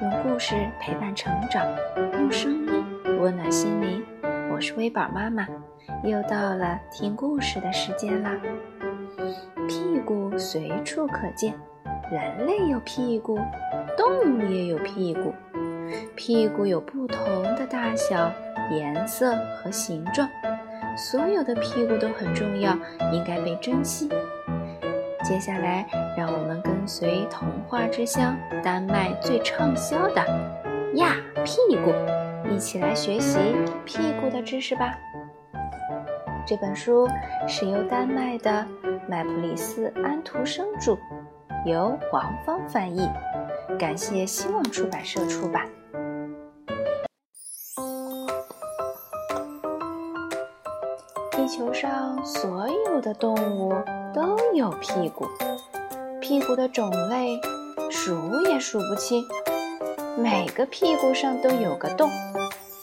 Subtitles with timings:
[0.00, 1.66] 用故事陪伴成长，
[2.14, 2.84] 用声音
[3.20, 4.04] 温暖心灵。
[4.52, 5.46] 我是微宝妈妈，
[6.04, 8.32] 又到了听故事的时间啦。
[9.68, 11.54] 屁股随处可见，
[12.10, 13.38] 人类有屁股，
[13.96, 15.32] 动物也有屁股。
[16.14, 18.30] 屁股有不同的大小、
[18.70, 20.28] 颜色和形状，
[20.96, 22.76] 所有的屁股都很重要，
[23.12, 24.10] 应该被珍惜。
[25.22, 25.86] 接下来，
[26.16, 30.20] 让我们跟随童话之乡丹麦最畅销的
[30.96, 31.90] 《呀屁股》，
[32.50, 33.38] 一起来学习
[33.84, 34.98] 屁股的知识吧。
[36.44, 37.08] 这本书
[37.46, 38.66] 是由丹麦的
[39.08, 40.98] 麦普里斯安徒生著，
[41.64, 43.08] 由王芳翻译，
[43.78, 45.66] 感谢希望出版社出版。
[51.52, 53.74] 地球上所有的动物。
[54.14, 55.26] 都有屁股，
[56.18, 57.38] 屁股的种类
[57.90, 59.22] 数也数不清。
[60.16, 62.10] 每个屁股上都有个洞，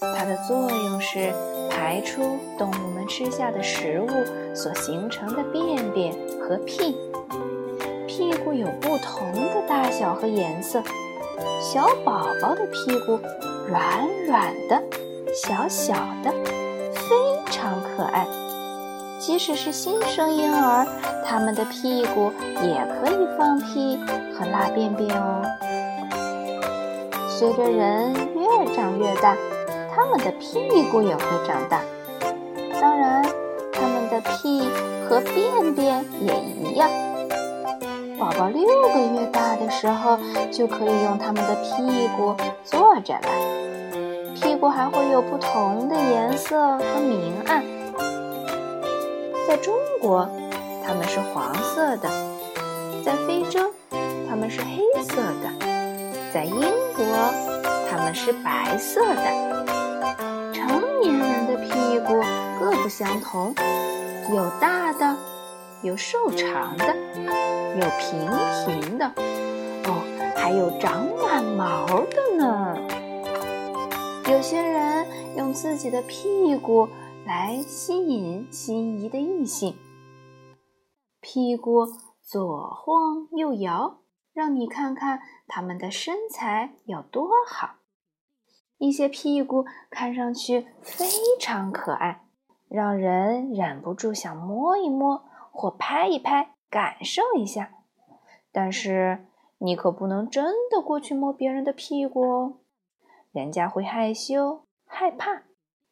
[0.00, 1.32] 它的作用是
[1.70, 6.94] 排出动物们吃下的食物所形成的便便和屁。
[8.06, 10.82] 屁股有不同的大小和颜色，
[11.58, 13.18] 小宝宝的屁股
[13.66, 14.82] 软软的、
[15.34, 16.30] 小小的，
[16.92, 18.26] 非常可爱。
[19.18, 20.86] 即使是新生婴儿，
[21.26, 23.98] 他们的屁股也可以放屁
[24.32, 25.42] 和拉便便哦。
[27.28, 29.36] 随着人越长越大，
[29.94, 31.80] 他们的屁股也会长大。
[32.80, 33.24] 当然，
[33.72, 34.68] 他们的屁
[35.08, 36.88] 和便便也一样。
[38.18, 40.18] 宝宝六个月大的时候，
[40.50, 43.28] 就可以用他们的屁股坐着了。
[44.34, 47.62] 屁股还会有不同的颜色和明暗。
[49.48, 50.28] 在中国，
[50.84, 52.08] 它们是黄色的；
[53.02, 53.72] 在非洲，
[54.28, 55.48] 它们是黑色的；
[56.30, 56.60] 在英
[56.94, 57.06] 国，
[57.90, 60.52] 它们是白色的。
[60.52, 62.22] 成年人的屁股
[62.60, 63.54] 各不相同，
[64.34, 65.16] 有大的，
[65.80, 66.94] 有瘦长的，
[67.74, 68.28] 有平
[68.66, 69.10] 平的，
[69.86, 70.04] 哦，
[70.36, 72.76] 还有长满毛的呢。
[74.30, 75.06] 有些人
[75.38, 76.86] 用自己的屁股。
[77.28, 79.76] 来吸引心仪的异性，
[81.20, 81.84] 屁股
[82.22, 83.98] 左晃右摇，
[84.32, 87.80] 让你看看他们的身材有多好。
[88.78, 91.04] 一些屁股看上去非
[91.38, 92.24] 常可爱，
[92.66, 95.22] 让人忍不住想摸一摸
[95.52, 97.74] 或拍一拍，感受一下。
[98.50, 99.26] 但是
[99.58, 102.60] 你可不能真的过去摸别人的屁股哦，
[103.32, 105.47] 人家会害羞害怕。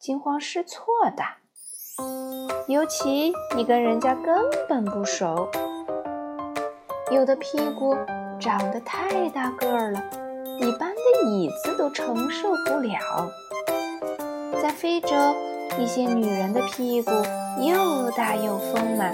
[0.07, 0.85] 惊慌失措
[1.17, 1.23] 的，
[2.69, 4.37] 尤其你跟人家根
[4.69, 5.49] 本不熟。
[7.11, 7.93] 有的屁股
[8.39, 10.01] 长得太大个儿了，
[10.61, 12.97] 一般的椅子都承受不了。
[14.61, 15.09] 在非洲，
[15.77, 17.11] 一些女人的屁股
[17.59, 19.13] 又大又丰满，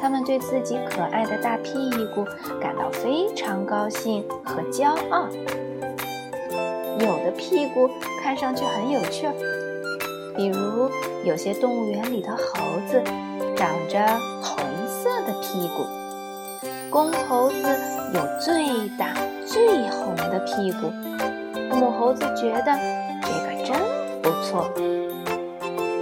[0.00, 1.72] 她们对自己可爱的大屁
[2.12, 2.24] 股
[2.60, 5.28] 感到非常高兴和骄傲。
[6.98, 7.88] 有的屁股
[8.20, 9.67] 看上去很有趣儿。
[10.38, 10.88] 比如，
[11.24, 13.02] 有些动物园里的猴子
[13.56, 13.98] 长着
[14.40, 14.56] 红
[14.86, 15.84] 色的屁股，
[16.88, 17.56] 公猴子
[18.14, 20.92] 有最大最红的屁股，
[21.74, 22.72] 母猴子觉得
[23.20, 23.76] 这个真
[24.22, 24.70] 不错。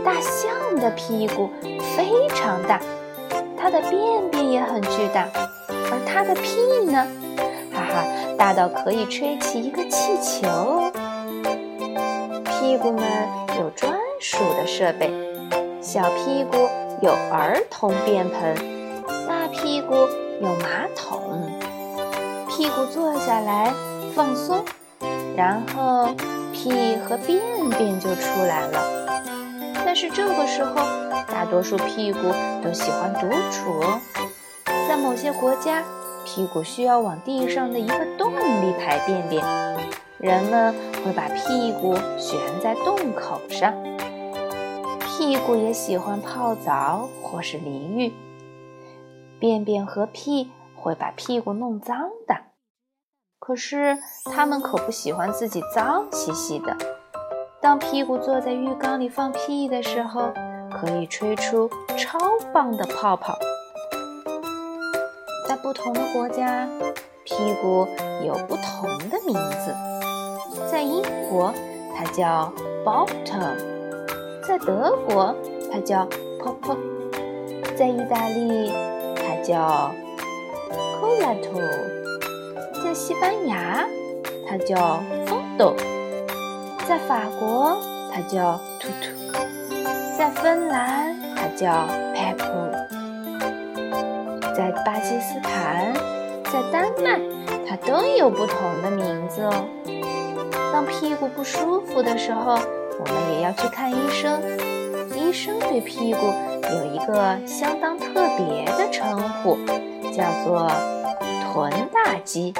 [0.04, 1.48] 大象的屁股
[1.96, 2.78] 非常大，
[3.56, 5.26] 它的便便也很巨大，
[5.66, 7.06] 而它的屁呢，
[7.72, 8.04] 哈哈，
[8.36, 10.92] 大到可以吹起一个气球。
[12.44, 13.02] 屁股们
[13.58, 14.05] 有专。
[14.18, 15.10] 数的设备，
[15.80, 16.56] 小屁股
[17.02, 18.54] 有儿童便盆，
[19.28, 19.94] 大屁股
[20.40, 21.22] 有马桶。
[22.48, 23.72] 屁股坐下来
[24.14, 24.64] 放松，
[25.36, 26.14] 然后
[26.52, 27.40] 屁和便
[27.76, 29.06] 便就出来了。
[29.84, 30.74] 但是这个时候，
[31.28, 32.18] 大多数屁股
[32.64, 33.84] 都喜欢独处。
[34.88, 35.82] 在某些国家，
[36.24, 39.44] 屁股需要往地上的一个洞里排便便，
[40.18, 40.74] 人们
[41.04, 43.74] 会把屁股悬在洞口上。
[45.18, 48.12] 屁股也喜欢泡澡或是淋浴，
[49.40, 52.36] 便便和屁会把屁股弄脏的。
[53.38, 53.96] 可是
[54.26, 56.76] 它们可不喜欢自己脏兮兮的。
[57.62, 60.34] 当屁股坐在浴缸里放屁的时候，
[60.70, 62.18] 可以吹出超
[62.52, 63.38] 棒的泡泡。
[65.48, 66.68] 在不同的国家，
[67.24, 67.88] 屁股
[68.22, 69.74] 有不同的名字。
[70.70, 71.54] 在英国，
[71.96, 72.52] 它叫
[72.84, 73.75] bottom。
[74.46, 75.34] 在德国，
[75.72, 76.06] 它叫
[76.38, 76.76] Popo；
[77.76, 78.70] 在意大利，
[79.16, 79.90] 它叫
[81.00, 81.60] colato；
[82.84, 83.84] 在西班牙，
[84.48, 85.74] 它叫 Fondo；
[86.86, 87.76] 在法国，
[88.12, 89.10] 它叫 Tutu；；
[90.16, 91.72] 在芬兰，它叫
[92.14, 92.38] Pepp；
[94.54, 95.92] 在巴基斯坦，
[96.44, 97.20] 在丹麦，
[97.68, 99.64] 它都有不同的名字哦。
[100.72, 102.56] 当屁股不舒服的时候，
[102.98, 104.40] 我们也要去看医生。
[105.14, 106.20] 医生对屁股
[106.70, 109.56] 有一个相当特别的称呼，
[110.12, 110.70] 叫做
[111.52, 112.54] “臀大肌”。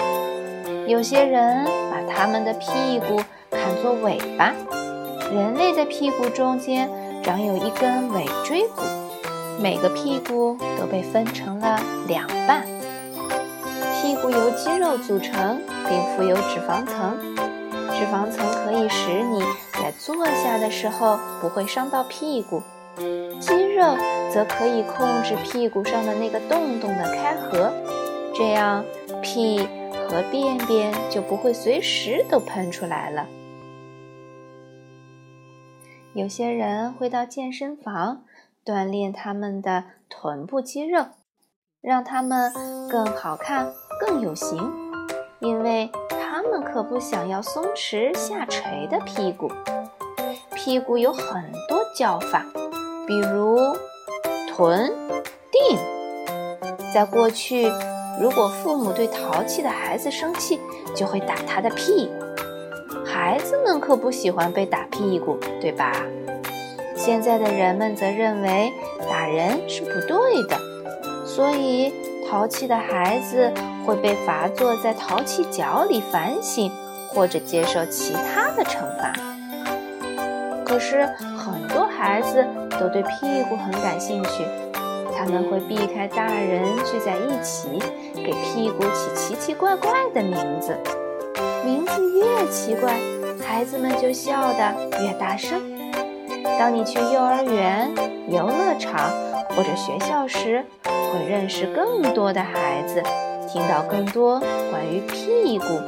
[0.87, 4.53] 有些人把他们的屁股看作尾巴。
[5.33, 6.89] 人类的屁股中间
[7.23, 8.83] 长有一根尾椎骨，
[9.61, 12.65] 每个屁股都被分成了两半。
[13.93, 17.36] 屁股由肌肉组成，并附有脂肪层。
[17.99, 19.41] 脂肪层可以使你
[19.73, 22.63] 在坐下的时候不会伤到屁股，
[23.41, 23.97] 肌肉
[24.33, 27.73] 则可以控制屁股上的那个洞洞的开合，
[28.35, 28.85] 这样
[29.23, 29.67] 屁。
[30.09, 33.27] 和便便就不会随时都喷出来了。
[36.15, 38.23] 有些人会到健身房
[38.65, 41.07] 锻炼他们的臀部肌肉，
[41.81, 42.53] 让他们
[42.89, 44.73] 更好看、更有型，
[45.41, 45.91] 因为
[46.63, 49.51] 可不想要松弛下垂的屁股。
[50.55, 52.45] 屁股有很多叫法，
[53.07, 53.59] 比如
[54.49, 54.93] 臀、
[55.53, 55.79] 腚。
[56.93, 57.71] 在过去。
[58.19, 60.59] 如果父母对淘气的孩子生气，
[60.95, 63.05] 就会打他的屁股。
[63.05, 65.93] 孩子们可不喜欢被打屁股，对吧？
[66.97, 68.73] 现在的人们则认为
[69.07, 70.59] 打人是不对的，
[71.27, 71.93] 所以
[72.27, 73.53] 淘气的孩子
[73.87, 76.71] 会被罚坐在淘气角里反省，
[77.09, 79.13] 或者接受其他的惩罚。
[80.65, 81.07] 可是
[81.37, 82.45] 很多孩子
[82.81, 84.45] 都对屁股很感兴趣。
[85.17, 87.83] 他们会避开大人聚在一起，
[88.15, 90.77] 给屁股起奇奇怪怪的名字。
[91.65, 92.93] 名字越奇怪，
[93.43, 95.59] 孩子们就笑得越大声。
[96.59, 97.91] 当你去幼儿园、
[98.29, 99.11] 游乐场
[99.51, 103.03] 或者学校时，会认识更多的孩子，
[103.47, 104.41] 听到更多
[104.71, 105.81] 关于屁股、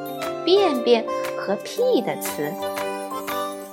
[0.44, 1.05] 便便
[1.37, 2.52] 和屁的词。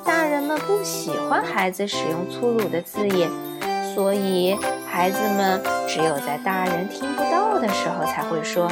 [0.04, 3.30] 大人们不喜欢孩子使用粗鲁的字眼，
[3.94, 4.58] 所以。
[4.96, 8.72] 孩子们只有在大人听不到的时候才会说。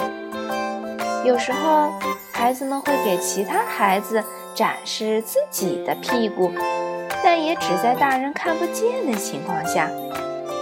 [1.25, 1.91] 有时候，
[2.31, 4.23] 孩子们会给其他孩子
[4.55, 6.49] 展示自己的屁股，
[7.21, 9.89] 但也只在大人看不见的情况下，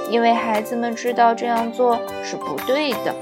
[0.10, 3.14] 因为孩子们知道这样做是不对的。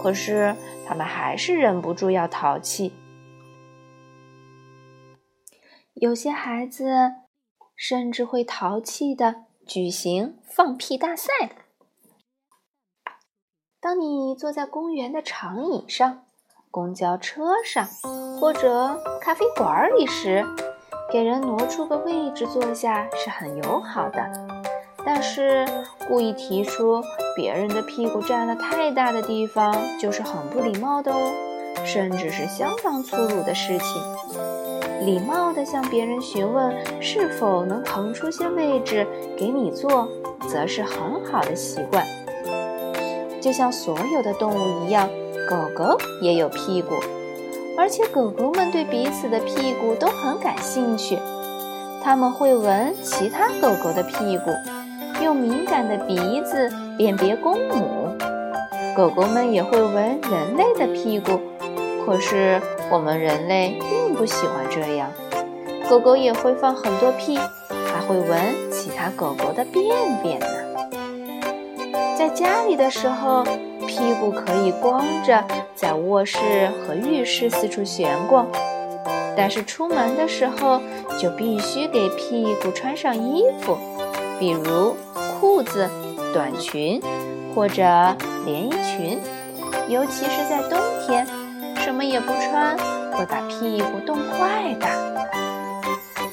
[0.00, 0.56] 可是，
[0.86, 2.92] 他们还是忍不住要淘气。
[5.94, 7.12] 有些孩子
[7.76, 9.44] 甚至会淘气的。
[9.66, 11.30] 举行放屁大赛。
[13.80, 16.24] 当你坐在公园的长椅上、
[16.72, 17.86] 公交车上
[18.40, 20.44] 或者咖啡馆里时，
[21.12, 24.59] 给人挪出个位置坐下是很友好的。
[25.04, 25.66] 但是，
[26.06, 27.02] 故意提出
[27.34, 31.32] 别人的屁股占了太大的地方，就是很不礼貌的哦，
[31.84, 35.06] 甚至是相当粗鲁的事情。
[35.06, 39.06] 礼貌地向别人询问是否能腾出些位置
[39.36, 40.06] 给你坐，
[40.48, 42.06] 则是很好的习惯。
[43.40, 45.08] 就像所有的动物一样，
[45.48, 46.96] 狗狗也有屁股，
[47.78, 51.18] 而且狗狗们对彼此的屁股都很感兴趣。
[52.02, 54.50] 它们会闻其他狗狗的屁股，
[55.22, 58.16] 用敏感的鼻子辨别公母。
[58.96, 61.40] 狗狗们也会闻人类的屁股，
[62.04, 64.00] 可是我们人类并。
[64.20, 65.10] 不喜欢这样，
[65.88, 67.38] 狗狗也会放很多屁，
[67.68, 68.38] 还会闻
[68.70, 69.82] 其他狗狗的便
[70.22, 70.46] 便呢。
[72.18, 73.42] 在家里的时候，
[73.86, 75.42] 屁股可以光着
[75.74, 76.38] 在卧室
[76.86, 78.46] 和浴室四处闲逛，
[79.36, 80.80] 但是出门的时候
[81.18, 83.76] 就必须给屁股穿上衣服，
[84.38, 84.96] 比如
[85.38, 85.88] 裤子、
[86.32, 87.00] 短裙
[87.54, 87.82] 或者
[88.44, 89.18] 连衣裙，
[89.88, 91.26] 尤其是在冬天，
[91.76, 92.76] 什么也不穿。
[93.12, 94.86] 会把屁股冻坏的。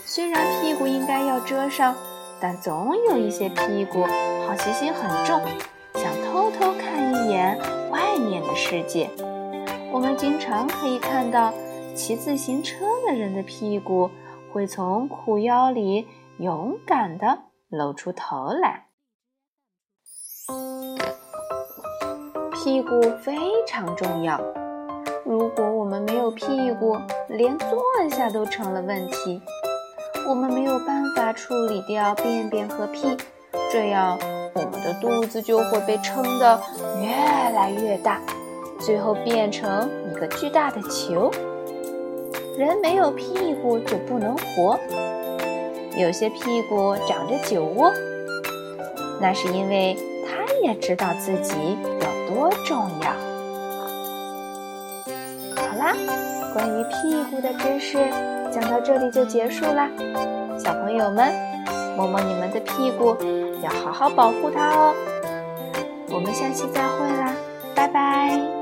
[0.05, 1.93] 虽然屁股应该要遮上，
[2.39, 4.05] 但总有一些屁股
[4.47, 5.41] 好奇心很重，
[5.95, 9.09] 想偷偷看一眼外面的世界。
[9.91, 11.53] 我们经常可以看到
[11.97, 14.11] 骑自行车的人的屁股
[14.53, 17.39] 会从裤腰里勇敢地
[17.69, 18.85] 露出头来。
[22.53, 23.35] 屁股非
[23.67, 24.39] 常重要。
[25.25, 26.95] 如果我们没有屁股，
[27.27, 29.41] 连坐下都成了问题。
[30.29, 33.17] 我们没有办法处理掉便便和屁，
[33.71, 34.17] 这样
[34.53, 36.61] 我们的肚子就会被撑得
[37.01, 37.09] 越
[37.55, 38.21] 来越大，
[38.79, 41.31] 最后变成一个巨大的球。
[42.57, 44.79] 人没有屁股就不能活。
[45.95, 47.93] 有些屁股长着酒窝，
[49.21, 49.95] 那是因为
[50.25, 53.11] 他也知道自己有多重要。
[55.55, 55.95] 好啦，
[56.51, 57.97] 关于屁股的知识
[58.51, 59.87] 讲到这里就结束啦。
[60.57, 61.31] 小朋友们，
[61.95, 63.15] 摸摸你们的屁股，
[63.61, 64.95] 要好好保护它哦。
[66.09, 67.35] 我们下期再会啦，
[67.75, 68.56] 拜拜。